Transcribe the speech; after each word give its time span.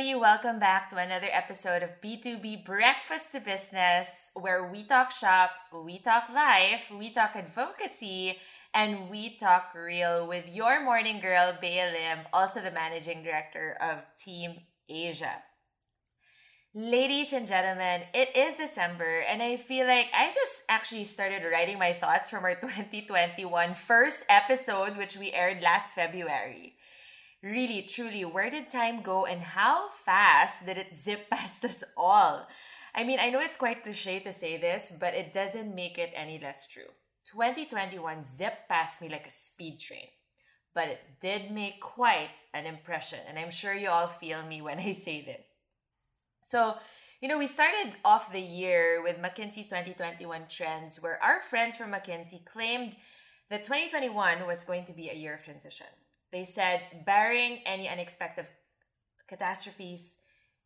everybody. 0.00 0.18
Welcome 0.18 0.58
back 0.58 0.88
to 0.90 0.96
another 0.96 1.28
episode 1.30 1.82
of 1.82 1.90
B2B 2.02 2.64
Breakfast 2.64 3.32
to 3.32 3.40
Business, 3.40 4.30
where 4.34 4.70
we 4.70 4.84
talk 4.84 5.10
shop, 5.10 5.50
we 5.84 5.98
talk 5.98 6.30
life, 6.32 6.84
we 6.90 7.12
talk 7.12 7.36
advocacy, 7.36 8.38
and 8.72 9.10
we 9.10 9.36
talk 9.36 9.74
real 9.74 10.26
with 10.26 10.48
your 10.48 10.82
morning 10.82 11.20
girl, 11.20 11.52
Bea 11.60 11.82
Lim, 11.92 12.20
also 12.32 12.62
the 12.62 12.70
managing 12.70 13.22
director 13.22 13.76
of 13.78 13.98
Team 14.16 14.60
Asia. 14.88 15.42
Ladies 16.72 17.34
and 17.34 17.46
gentlemen, 17.46 18.02
it 18.14 18.34
is 18.34 18.54
December, 18.54 19.20
and 19.28 19.42
I 19.42 19.58
feel 19.58 19.86
like 19.86 20.06
I 20.16 20.28
just 20.28 20.62
actually 20.70 21.04
started 21.04 21.42
writing 21.44 21.78
my 21.78 21.92
thoughts 21.92 22.30
from 22.30 22.44
our 22.44 22.54
2021 22.60 23.74
first 23.74 24.24
episode, 24.30 24.96
which 24.96 25.18
we 25.18 25.32
aired 25.32 25.60
last 25.60 25.94
February 25.94 26.76
really, 27.42 27.82
truly, 27.82 28.24
where 28.24 28.50
did 28.50 28.70
time 28.70 29.02
go 29.02 29.26
and 29.26 29.40
how 29.40 29.90
fast 29.90 30.66
did 30.66 30.76
it 30.76 30.94
zip 30.94 31.30
past 31.30 31.64
us 31.64 31.82
all? 31.96 32.46
I 32.94 33.04
mean, 33.04 33.20
I 33.20 33.30
know 33.30 33.40
it's 33.40 33.56
quite 33.56 33.82
cliche 33.82 34.20
to 34.20 34.32
say 34.32 34.56
this, 34.56 34.92
but 34.98 35.14
it 35.14 35.32
doesn't 35.32 35.74
make 35.74 35.98
it 35.98 36.12
any 36.14 36.38
less 36.40 36.66
true. 36.66 36.90
2021 37.26 38.24
zipped 38.24 38.68
past 38.68 39.00
me 39.00 39.08
like 39.08 39.26
a 39.26 39.30
speed 39.30 39.78
train, 39.78 40.08
but 40.74 40.88
it 40.88 41.00
did 41.20 41.50
make 41.50 41.80
quite 41.80 42.30
an 42.52 42.66
impression, 42.66 43.20
and 43.28 43.38
I'm 43.38 43.50
sure 43.50 43.74
you 43.74 43.88
all 43.88 44.08
feel 44.08 44.42
me 44.42 44.60
when 44.60 44.78
I 44.80 44.92
say 44.92 45.24
this. 45.24 45.48
So, 46.42 46.74
you 47.20 47.28
know, 47.28 47.38
we 47.38 47.46
started 47.46 47.94
off 48.04 48.32
the 48.32 48.40
year 48.40 49.02
with 49.02 49.18
McKinsey's 49.18 49.66
2021 49.66 50.46
trends, 50.48 51.00
where 51.00 51.22
our 51.22 51.40
friends 51.40 51.76
from 51.76 51.92
McKinsey 51.92 52.44
claimed 52.44 52.96
that 53.50 53.62
2021 53.62 54.46
was 54.46 54.64
going 54.64 54.84
to 54.84 54.92
be 54.92 55.10
a 55.10 55.14
year 55.14 55.34
of 55.34 55.42
transition. 55.44 55.86
They 56.32 56.44
said, 56.44 57.04
barring 57.04 57.60
any 57.66 57.88
unexpected 57.88 58.46
catastrophes, 59.28 60.16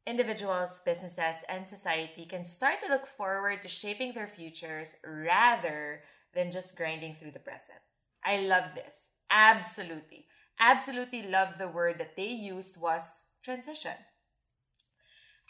individuals, 0.06 0.82
businesses, 0.84 1.36
and 1.48 1.66
society 1.66 2.26
can 2.26 2.44
start 2.44 2.80
to 2.80 2.88
look 2.88 3.06
forward 3.06 3.62
to 3.62 3.68
shaping 3.68 4.12
their 4.12 4.28
futures 4.28 4.94
rather 5.04 6.02
than 6.34 6.50
just 6.50 6.76
grinding 6.76 7.14
through 7.14 7.30
the 7.30 7.38
present. 7.38 7.78
I 8.24 8.38
love 8.38 8.74
this. 8.74 9.08
Absolutely. 9.30 10.26
Absolutely 10.60 11.22
love 11.22 11.58
the 11.58 11.68
word 11.68 11.98
that 11.98 12.16
they 12.16 12.28
used 12.28 12.80
was 12.80 13.22
transition. 13.42 13.96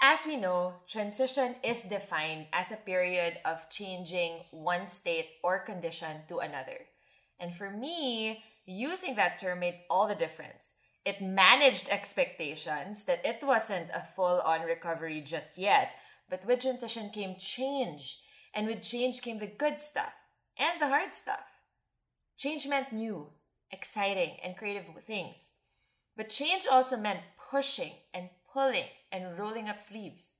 As 0.02 0.26
we 0.26 0.36
know, 0.36 0.74
transition 0.88 1.56
is 1.62 1.82
defined 1.82 2.46
as 2.52 2.72
a 2.72 2.76
period 2.76 3.38
of 3.44 3.70
changing 3.70 4.40
one 4.50 4.86
state 4.86 5.26
or 5.42 5.64
condition 5.64 6.22
to 6.28 6.38
another. 6.38 6.86
And 7.38 7.54
for 7.54 7.70
me, 7.70 8.42
using 8.66 9.14
that 9.14 9.38
term 9.38 9.60
made 9.60 9.80
all 9.90 10.08
the 10.08 10.14
difference. 10.14 10.74
It 11.04 11.20
managed 11.20 11.88
expectations 11.88 13.04
that 13.04 13.24
it 13.24 13.44
wasn't 13.44 13.88
a 13.94 14.02
full 14.02 14.40
on 14.40 14.62
recovery 14.62 15.20
just 15.20 15.58
yet, 15.58 15.90
but 16.30 16.46
with 16.46 16.60
transition 16.60 17.10
came 17.10 17.36
change, 17.38 18.20
and 18.54 18.66
with 18.66 18.82
change 18.82 19.20
came 19.20 19.38
the 19.38 19.46
good 19.46 19.78
stuff 19.78 20.12
and 20.58 20.80
the 20.80 20.88
hard 20.88 21.12
stuff. 21.12 21.44
Change 22.36 22.66
meant 22.66 22.92
new, 22.92 23.28
exciting, 23.70 24.36
and 24.42 24.56
creative 24.56 24.84
things. 25.04 25.54
But 26.16 26.28
change 26.28 26.66
also 26.70 26.96
meant 26.96 27.20
pushing 27.50 27.92
and 28.12 28.30
pulling 28.52 28.86
and 29.12 29.38
rolling 29.38 29.68
up 29.68 29.78
sleeves. 29.78 30.34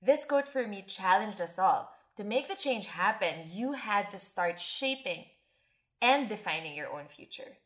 This 0.00 0.24
quote 0.24 0.48
for 0.48 0.66
me 0.66 0.84
challenged 0.86 1.40
us 1.40 1.58
all. 1.58 1.92
To 2.16 2.24
make 2.24 2.48
the 2.48 2.54
change 2.54 2.86
happen, 2.86 3.44
you 3.46 3.72
had 3.72 4.10
to 4.10 4.18
start 4.18 4.58
shaping 4.58 5.24
and 6.00 6.28
defining 6.28 6.74
your 6.74 6.92
own 6.92 7.08
future. 7.08 7.58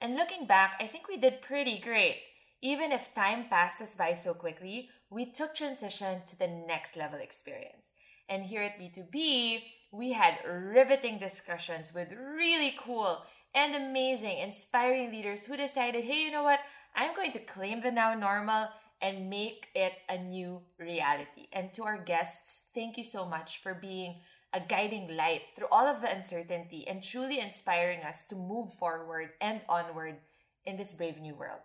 And 0.00 0.14
looking 0.14 0.46
back, 0.46 0.76
I 0.80 0.86
think 0.86 1.08
we 1.08 1.16
did 1.16 1.42
pretty 1.42 1.78
great. 1.78 2.18
Even 2.60 2.92
if 2.92 3.14
time 3.14 3.46
passed 3.48 3.80
us 3.80 3.94
by 3.94 4.12
so 4.12 4.34
quickly, 4.34 4.90
we 5.10 5.26
took 5.26 5.54
transition 5.54 6.22
to 6.26 6.38
the 6.38 6.48
next 6.48 6.96
level 6.96 7.18
experience. 7.18 7.90
And 8.28 8.44
here 8.44 8.62
at 8.62 8.78
B2B, 8.78 9.62
we 9.90 10.12
had 10.12 10.38
riveting 10.46 11.18
discussions 11.18 11.94
with 11.94 12.12
really 12.12 12.74
cool 12.78 13.22
and 13.54 13.74
amazing, 13.74 14.38
inspiring 14.38 15.10
leaders 15.10 15.46
who 15.46 15.56
decided, 15.56 16.04
hey, 16.04 16.24
you 16.24 16.30
know 16.30 16.42
what? 16.42 16.60
I'm 16.94 17.14
going 17.14 17.32
to 17.32 17.38
claim 17.38 17.80
the 17.80 17.90
now 17.90 18.14
normal 18.14 18.68
and 19.00 19.30
make 19.30 19.68
it 19.74 19.92
a 20.08 20.18
new 20.18 20.60
reality. 20.78 21.46
And 21.52 21.72
to 21.74 21.84
our 21.84 21.98
guests, 21.98 22.62
thank 22.74 22.98
you 22.98 23.04
so 23.04 23.24
much 23.24 23.62
for 23.62 23.72
being 23.72 24.16
a 24.52 24.60
guiding 24.60 25.16
light 25.16 25.42
through 25.54 25.68
all 25.70 25.86
of 25.86 26.00
the 26.00 26.14
uncertainty 26.14 26.86
and 26.88 27.02
truly 27.02 27.38
inspiring 27.38 28.02
us 28.02 28.24
to 28.24 28.34
move 28.34 28.72
forward 28.74 29.30
and 29.40 29.60
onward 29.68 30.18
in 30.64 30.76
this 30.76 30.92
brave 30.92 31.18
new 31.18 31.34
world. 31.34 31.60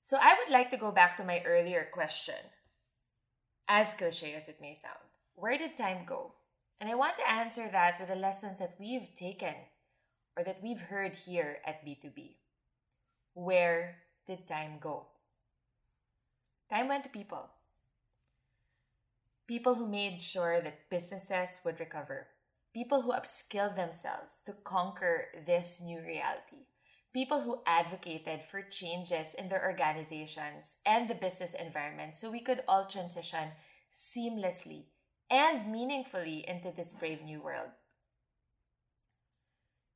So, 0.00 0.18
I 0.20 0.36
would 0.38 0.52
like 0.52 0.70
to 0.70 0.76
go 0.76 0.90
back 0.90 1.16
to 1.16 1.24
my 1.24 1.42
earlier 1.46 1.88
question, 1.92 2.34
as 3.66 3.94
cliche 3.94 4.34
as 4.34 4.48
it 4.48 4.60
may 4.60 4.74
sound 4.74 4.98
where 5.34 5.58
did 5.58 5.76
time 5.76 6.04
go? 6.06 6.34
And 6.80 6.88
I 6.90 6.94
want 6.94 7.16
to 7.18 7.30
answer 7.30 7.68
that 7.70 7.98
with 7.98 8.08
the 8.08 8.16
lessons 8.16 8.58
that 8.58 8.74
we've 8.78 9.14
taken 9.14 9.54
or 10.36 10.44
that 10.44 10.62
we've 10.62 10.80
heard 10.80 11.14
here 11.14 11.58
at 11.66 11.84
B2B. 11.84 12.36
Where 13.34 13.96
did 14.26 14.46
time 14.46 14.78
go? 14.80 15.06
Time 16.70 16.88
went 16.88 17.04
to 17.04 17.10
people 17.10 17.50
people 19.46 19.74
who 19.74 19.86
made 19.86 20.20
sure 20.20 20.60
that 20.60 20.88
businesses 20.90 21.60
would 21.64 21.78
recover, 21.80 22.28
people 22.72 23.02
who 23.02 23.12
upskilled 23.12 23.76
themselves 23.76 24.42
to 24.46 24.52
conquer 24.64 25.26
this 25.46 25.82
new 25.84 26.00
reality, 26.00 26.66
people 27.12 27.42
who 27.42 27.62
advocated 27.66 28.42
for 28.42 28.62
changes 28.62 29.34
in 29.34 29.48
their 29.48 29.64
organizations 29.64 30.76
and 30.86 31.08
the 31.08 31.14
business 31.14 31.54
environment 31.54 32.14
so 32.14 32.30
we 32.30 32.40
could 32.40 32.62
all 32.66 32.86
transition 32.86 33.50
seamlessly 33.92 34.84
and 35.30 35.70
meaningfully 35.70 36.44
into 36.48 36.72
this 36.74 36.92
brave 36.92 37.22
new 37.22 37.40
world. 37.40 37.70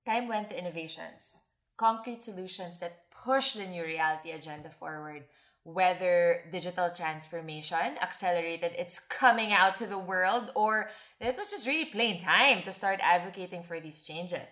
Time 0.06 0.28
went 0.28 0.50
to 0.50 0.58
innovations, 0.58 1.40
concrete 1.76 2.22
solutions 2.22 2.78
that 2.78 3.10
push 3.10 3.52
the 3.52 3.66
new 3.66 3.84
reality 3.84 4.30
agenda 4.30 4.70
forward 4.70 5.24
whether 5.72 6.44
digital 6.50 6.90
transformation 6.96 7.98
accelerated 8.00 8.72
its 8.72 8.98
coming 8.98 9.52
out 9.52 9.76
to 9.76 9.86
the 9.86 9.98
world 9.98 10.50
or 10.54 10.88
it 11.20 11.36
was 11.36 11.50
just 11.50 11.66
really 11.66 11.84
plain 11.84 12.18
time 12.18 12.62
to 12.62 12.72
start 12.72 13.00
advocating 13.02 13.62
for 13.62 13.78
these 13.78 14.02
changes. 14.02 14.48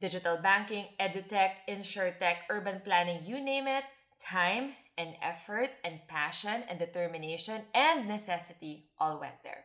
Digital 0.00 0.38
banking, 0.42 0.86
edutech, 0.98 1.50
insurtech, 1.68 2.36
urban 2.48 2.80
planning, 2.82 3.20
you 3.24 3.40
name 3.40 3.66
it, 3.66 3.84
time 4.20 4.72
and 4.96 5.16
effort 5.20 5.68
and 5.84 6.00
passion 6.08 6.62
and 6.70 6.78
determination 6.78 7.62
and 7.74 8.08
necessity 8.08 8.86
all 8.98 9.20
went 9.20 9.42
there. 9.44 9.64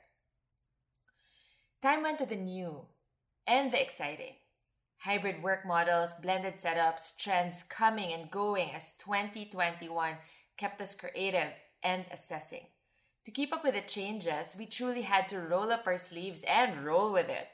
Time 1.82 2.04
went 2.04 2.18
to 2.18 2.26
the 2.26 2.36
new 2.36 2.82
and 3.48 3.72
the 3.72 3.82
exciting. 3.82 4.34
Hybrid 4.98 5.42
work 5.44 5.66
models, 5.66 6.14
blended 6.22 6.56
setups, 6.56 7.18
trends 7.18 7.64
coming 7.64 8.12
and 8.12 8.30
going 8.30 8.72
as 8.72 8.94
2021 9.00 10.16
kept 10.58 10.82
us 10.82 10.96
creative 10.96 11.54
and 11.84 12.06
assessing. 12.12 12.68
To 13.26 13.32
keep 13.32 13.54
up 13.54 13.64
with 13.64 13.76
the 13.76 13.82
changes, 13.82 14.56
we 14.58 14.66
truly 14.66 15.04
had 15.04 15.30
to 15.30 15.40
roll 15.40 15.72
up 15.72 15.88
our 15.88 15.98
sleeves 15.98 16.44
and 16.44 16.86
roll 16.86 17.14
with 17.14 17.30
it. 17.30 17.48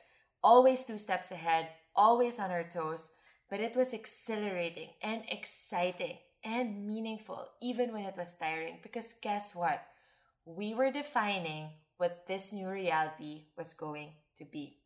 Always 0.44 0.84
two 0.84 0.98
steps 0.98 1.32
ahead, 1.32 1.70
always 1.96 2.40
on 2.40 2.50
our 2.50 2.64
toes, 2.64 3.12
but 3.50 3.60
it 3.60 3.76
was 3.76 3.94
exhilarating 3.94 4.90
and 5.02 5.24
exciting 5.30 6.18
and 6.44 6.88
meaningful, 6.88 7.50
even 7.62 7.94
when 7.94 8.06
it 8.06 8.18
was 8.18 8.36
tiring. 8.36 8.80
Because 8.82 9.14
guess 9.22 9.54
what? 9.54 9.82
We 10.46 10.74
were 10.74 10.92
defining 10.92 11.70
what 11.98 12.26
this 12.28 12.54
new 12.54 12.70
reality 12.70 13.48
was 13.58 13.74
going 13.74 14.14
to 14.38 14.46
be. 14.46 14.78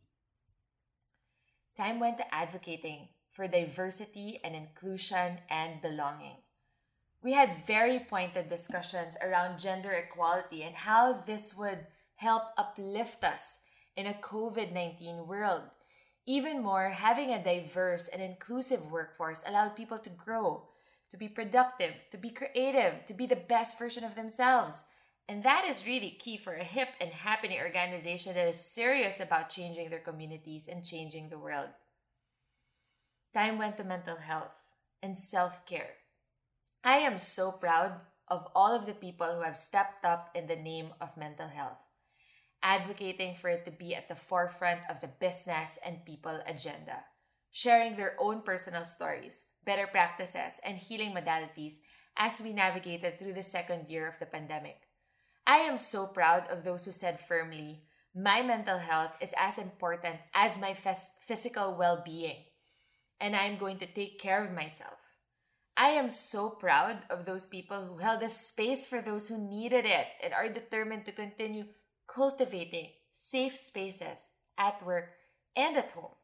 Time 1.78 2.00
went 2.00 2.18
to 2.18 2.34
advocating 2.34 3.10
for 3.32 3.48
diversity 3.48 4.40
and 4.44 4.56
inclusion 4.56 5.40
and 5.50 5.82
belonging 5.82 6.38
we 7.24 7.34
had 7.34 7.66
very 7.66 8.00
pointed 8.00 8.50
discussions 8.50 9.16
around 9.22 9.58
gender 9.58 9.92
equality 9.92 10.64
and 10.64 10.76
how 10.76 11.14
this 11.14 11.56
would 11.56 11.88
help 12.16 12.44
uplift 12.58 13.24
us 13.24 13.60
in 13.96 14.06
a 14.06 14.14
COVID 14.14 14.74
19 14.74 15.26
world. 15.26 15.62
Even 16.26 16.62
more, 16.62 16.90
having 16.90 17.32
a 17.32 17.44
diverse 17.44 18.08
and 18.08 18.22
inclusive 18.22 18.92
workforce 18.92 19.44
allowed 19.46 19.76
people 19.76 19.98
to 20.00 20.10
grow, 20.10 20.68
to 21.12 21.18
be 21.18 21.28
productive, 21.28 21.94
to 22.12 22.18
be 22.18 22.30
creative, 22.30 23.06
to 23.06 23.14
be 23.14 23.26
the 23.26 23.36
best 23.36 23.80
version 23.80 24.04
of 24.04 24.16
themselves. 24.16 24.84
And 25.28 25.44
that 25.44 25.66
is 25.66 25.88
really 25.88 26.18
key 26.20 26.38
for 26.38 26.54
a 26.54 26.64
hip 26.64 26.90
and 27.00 27.12
happening 27.12 27.60
organization 27.60 28.34
that 28.34 28.48
is 28.48 28.60
serious 28.60 29.20
about 29.22 29.50
changing 29.50 29.90
their 29.90 30.00
communities 30.00 30.68
and 30.68 30.84
changing 30.84 31.30
the 31.30 31.40
world. 31.40 31.70
Time 33.34 33.58
went 33.58 33.78
to 33.78 33.84
mental 33.84 34.18
health 34.18 34.60
and 35.02 35.18
self 35.18 35.66
care 35.66 35.96
I 36.86 36.98
am 36.98 37.18
so 37.18 37.54
proud 37.54 38.02
of 38.28 38.46
all 38.54 38.76
of 38.76 38.86
the 38.86 38.94
people 38.94 39.28
who 39.28 39.42
have 39.44 39.56
stepped 39.56 40.04
up 40.04 40.30
in 40.36 40.48
the 40.48 40.58
name 40.58 40.90
of 41.00 41.16
mental 41.16 41.48
health, 41.48 41.80
advocating 42.62 43.36
for 43.36 43.50
it 43.50 43.64
to 43.64 43.72
be 43.72 43.96
at 43.96 44.10
the 44.10 44.16
forefront 44.16 44.82
of 44.90 45.00
the 45.00 45.08
business 45.08 45.80
and 45.86 46.06
people 46.06 46.42
agenda, 46.46 47.06
sharing 47.52 47.96
their 47.96 48.18
own 48.20 48.42
personal 48.42 48.84
stories, 48.84 49.46
better 49.64 49.88
practices, 49.88 50.60
and 50.66 50.78
healing 50.78 51.16
modalities 51.16 51.76
as 52.18 52.42
we 52.42 52.52
navigated 52.52 53.18
through 53.18 53.34
the 53.34 53.44
second 53.44 53.90
year 53.90 54.06
of 54.06 54.20
the 54.20 54.26
pandemic. 54.26 54.76
I 55.48 55.60
am 55.60 55.78
so 55.78 56.06
proud 56.06 56.50
of 56.50 56.66
those 56.66 56.84
who 56.84 56.92
said 56.92 57.22
firmly, 57.22 57.84
my 58.14 58.42
mental 58.42 58.80
health 58.80 59.12
is 59.22 59.34
as 59.38 59.58
important 59.58 60.18
as 60.34 60.60
my 60.60 60.72
phys- 60.72 61.16
physical 61.22 61.78
well 61.78 62.04
being, 62.04 62.44
and 63.22 63.38
I'm 63.38 63.58
going 63.58 63.78
to 63.80 63.86
take 63.86 64.20
care 64.20 64.44
of 64.44 64.52
myself. 64.52 65.03
I 65.84 66.00
am 66.00 66.10
so 66.10 66.50
proud 66.50 67.00
of 67.10 67.26
those 67.26 67.50
people 67.50 67.84
who 67.84 67.98
held 67.98 68.24
a 68.24 68.30
space 68.30 68.88
for 68.88 69.02
those 69.02 69.28
who 69.28 69.38
needed 69.38 69.84
it 69.84 70.08
and 70.24 70.34
are 70.34 70.48
determined 70.48 71.06
to 71.06 71.12
continue 71.12 71.66
cultivating 72.08 72.88
safe 73.12 73.54
spaces 73.54 74.32
at 74.58 74.80
work 74.86 75.12
and 75.58 75.76
at 75.76 75.92
home. 75.92 76.16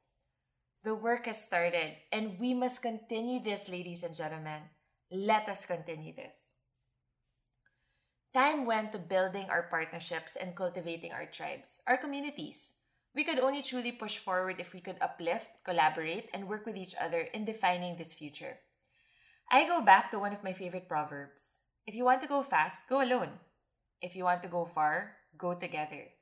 The 0.86 0.96
work 0.96 1.26
has 1.26 1.44
started, 1.44 1.92
and 2.10 2.40
we 2.40 2.54
must 2.54 2.82
continue 2.82 3.44
this, 3.44 3.68
ladies 3.68 4.02
and 4.02 4.16
gentlemen. 4.16 4.62
Let 5.12 5.50
us 5.50 5.66
continue 5.66 6.16
this. 6.16 6.56
Time 8.34 8.66
went 8.66 8.94
to 8.94 8.98
building 8.98 9.48
our 9.50 9.64
partnerships 9.64 10.38
and 10.38 10.56
cultivating 10.56 11.12
our 11.12 11.26
tribes, 11.26 11.82
our 11.86 11.98
communities. 11.98 12.76
We 13.14 13.26
could 13.26 13.40
only 13.40 13.62
truly 13.62 13.92
push 13.92 14.20
forward 14.20 14.56
if 14.60 14.74
we 14.74 14.80
could 14.80 14.96
uplift, 15.02 15.66
collaborate, 15.66 16.30
and 16.34 16.48
work 16.48 16.66
with 16.66 16.78
each 16.78 16.96
other 16.96 17.20
in 17.20 17.44
defining 17.44 17.98
this 17.98 18.14
future. 18.14 18.60
I 19.52 19.66
go 19.66 19.82
back 19.82 20.12
to 20.12 20.20
one 20.20 20.32
of 20.32 20.44
my 20.44 20.54
favorite 20.54 20.88
proverbs 20.88 21.62
If 21.88 21.96
you 21.96 22.06
want 22.06 22.22
to 22.22 22.28
go 22.28 22.44
fast, 22.44 22.88
go 22.88 23.02
alone. 23.02 23.42
If 24.00 24.16
you 24.16 24.24
want 24.24 24.44
to 24.44 24.48
go 24.48 24.66
far, 24.66 25.18
go 25.40 25.56
together. 25.56 26.14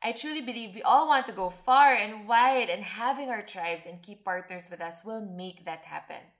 I 0.00 0.12
truly 0.12 0.40
believe 0.40 0.72
we 0.72 0.86
all 0.86 1.08
want 1.08 1.26
to 1.26 1.32
go 1.32 1.50
far 1.50 1.94
and 1.94 2.28
wide, 2.28 2.70
and 2.70 2.84
having 2.84 3.28
our 3.28 3.42
tribes 3.42 3.86
and 3.86 4.02
key 4.02 4.14
partners 4.14 4.70
with 4.70 4.80
us 4.80 5.02
will 5.04 5.20
make 5.20 5.64
that 5.64 5.82
happen. 5.82 6.30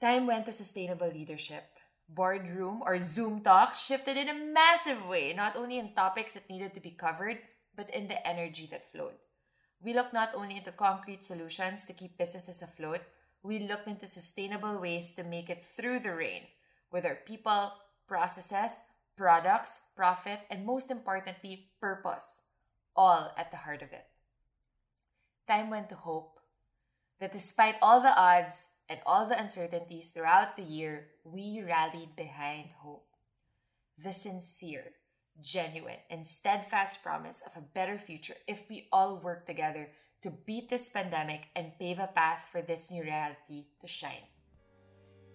Time 0.00 0.26
went 0.26 0.46
to 0.46 0.52
sustainable 0.52 1.14
leadership. 1.14 1.70
Boardroom 2.08 2.82
or 2.84 2.98
Zoom 2.98 3.42
talks 3.42 3.86
shifted 3.86 4.16
in 4.16 4.28
a 4.28 4.34
massive 4.34 5.06
way, 5.06 5.32
not 5.32 5.54
only 5.54 5.78
in 5.78 5.94
topics 5.94 6.34
that 6.34 6.50
needed 6.50 6.74
to 6.74 6.80
be 6.80 6.90
covered, 6.90 7.38
but 7.76 7.88
in 7.94 8.08
the 8.08 8.18
energy 8.26 8.66
that 8.72 8.90
flowed. 8.90 9.14
We 9.80 9.94
looked 9.94 10.12
not 10.12 10.34
only 10.34 10.56
into 10.56 10.72
concrete 10.72 11.24
solutions 11.24 11.84
to 11.86 11.92
keep 11.94 12.18
businesses 12.18 12.62
afloat, 12.62 13.02
we 13.42 13.58
look 13.60 13.86
into 13.86 14.08
sustainable 14.08 14.80
ways 14.80 15.12
to 15.12 15.24
make 15.24 15.50
it 15.50 15.64
through 15.64 16.00
the 16.00 16.14
rain 16.14 16.42
with 16.90 17.04
our 17.04 17.18
people, 17.26 17.72
processes, 18.06 18.80
products, 19.16 19.80
profit, 19.96 20.40
and 20.50 20.66
most 20.66 20.90
importantly, 20.90 21.68
purpose, 21.80 22.42
all 22.94 23.32
at 23.36 23.50
the 23.50 23.58
heart 23.58 23.82
of 23.82 23.92
it. 23.92 24.06
Time 25.48 25.70
went 25.70 25.88
to 25.88 25.94
hope 25.94 26.40
that 27.20 27.32
despite 27.32 27.76
all 27.80 28.00
the 28.00 28.14
odds, 28.16 28.68
and 28.88 29.00
all 29.04 29.26
the 29.26 29.38
uncertainties 29.38 30.10
throughout 30.10 30.56
the 30.56 30.62
year, 30.62 31.08
we 31.24 31.62
rallied 31.66 32.14
behind 32.16 32.70
hope. 32.78 33.06
The 33.98 34.12
sincere, 34.12 34.92
genuine, 35.40 35.98
and 36.10 36.24
steadfast 36.26 37.02
promise 37.02 37.42
of 37.44 37.56
a 37.56 37.66
better 37.74 37.98
future 37.98 38.34
if 38.46 38.68
we 38.68 38.88
all 38.92 39.18
work 39.18 39.46
together 39.46 39.88
to 40.26 40.34
beat 40.42 40.68
this 40.68 40.88
pandemic 40.88 41.46
and 41.54 41.70
pave 41.78 42.00
a 42.00 42.10
path 42.10 42.42
for 42.50 42.60
this 42.60 42.90
new 42.90 43.00
reality 43.00 43.70
to 43.78 43.86
shine. 43.86 44.26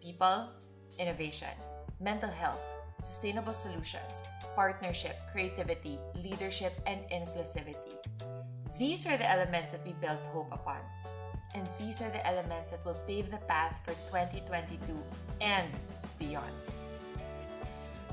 People, 0.04 0.52
innovation, 1.00 1.56
mental 2.02 2.30
health, 2.30 2.60
sustainable 3.00 3.54
solutions, 3.54 4.22
partnership, 4.54 5.16
creativity, 5.32 5.98
leadership, 6.22 6.74
and 6.86 7.00
inclusivity. 7.08 7.96
These 8.78 9.08
are 9.08 9.16
the 9.16 9.32
elements 9.32 9.72
that 9.72 9.86
we 9.86 9.94
built 10.04 10.28
hope 10.36 10.52
upon. 10.52 10.84
And 11.56 11.64
these 11.80 12.02
are 12.02 12.12
the 12.12 12.28
elements 12.28 12.72
that 12.72 12.84
will 12.84 13.00
pave 13.08 13.32
the 13.32 13.40
path 13.48 13.80
for 13.86 13.94
2022 14.12 14.76
and 15.40 15.72
beyond. 16.20 16.52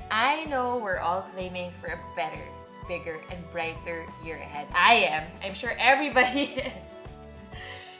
I 0.09 0.45
know 0.45 0.77
we're 0.77 0.99
all 0.99 1.23
claiming 1.23 1.71
for 1.81 1.87
a 1.87 1.99
better, 2.15 2.47
bigger, 2.89 3.21
and 3.31 3.49
brighter 3.51 4.05
year 4.21 4.37
ahead. 4.37 4.67
I 4.75 4.95
am. 4.95 5.23
I'm 5.41 5.53
sure 5.53 5.73
everybody 5.79 6.41
is. 6.41 6.95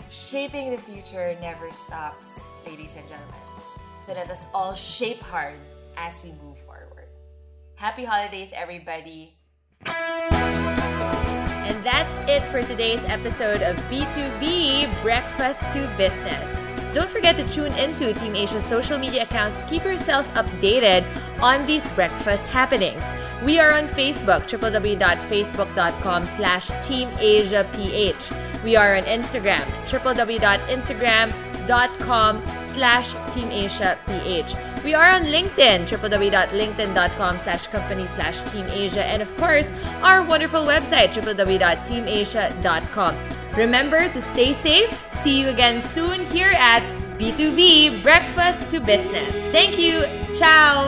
Shaping 0.10 0.72
the 0.72 0.78
future 0.78 1.38
never 1.40 1.72
stops, 1.72 2.48
ladies 2.66 2.96
and 2.98 3.08
gentlemen. 3.08 3.36
So 4.02 4.14
let 4.14 4.30
us 4.30 4.48
all 4.54 4.74
shape 4.74 5.22
hard 5.22 5.60
as 5.96 6.24
we 6.24 6.32
move 6.44 6.60
forward. 6.60 7.08
Happy 7.76 8.04
holidays, 8.04 8.52
everybody. 8.54 9.38
And 9.86 11.86
that's 11.86 12.30
it 12.30 12.42
for 12.52 12.64
today's 12.64 13.04
episode 13.06 13.62
of 13.62 13.78
B2B 13.92 15.02
Breakfast 15.04 15.62
to 15.74 15.94
Business. 15.96 16.69
Don't 16.94 17.10
forget 17.10 17.36
to 17.38 17.48
tune 17.48 17.74
into 17.74 18.14
Team 18.14 18.36
Asia's 18.36 18.66
social 18.66 18.98
media 18.98 19.24
accounts 19.24 19.62
keep 19.70 19.84
yourself 19.84 20.28
updated 20.34 21.06
on 21.42 21.66
these 21.66 21.88
breakfast 21.90 22.44
happenings. 22.46 23.04
We 23.44 23.60
are 23.60 23.74
on 23.74 23.88
Facebook, 23.88 24.50
www.facebook.com 24.50 26.28
slash 26.36 26.86
Team 26.86 27.10
Asia 27.20 27.68
We 28.64 28.76
are 28.76 28.98
on 28.98 29.04
Instagram, 29.04 29.64
www.instagram.com 29.86 32.44
slash 32.74 33.14
Team 33.34 33.52
Asia 33.52 33.98
We 34.84 34.94
are 34.94 35.10
on 35.12 35.24
LinkedIn, 35.24 35.88
www.linkedin.com 35.88 37.40
slash 37.40 37.68
company 37.68 38.08
slash 38.08 38.42
Team 38.52 38.66
Asia. 38.68 39.06
And 39.06 39.22
of 39.22 39.34
course, 39.38 39.70
our 40.02 40.22
wonderful 40.24 40.66
website, 40.66 41.14
www.teamasia.com. 41.14 43.39
Remember 43.56 44.08
to 44.10 44.22
stay 44.22 44.54
safe. 44.54 45.06
See 45.22 45.40
you 45.40 45.50
again 45.50 45.82
soon 45.82 46.26
here 46.28 46.52
at 46.52 46.84
B2B 47.18 48.02
Breakfast 48.02 48.70
to 48.72 48.80
Business. 48.80 49.34
Thank 49.52 49.78
you. 49.78 50.06
Ciao. 50.36 50.88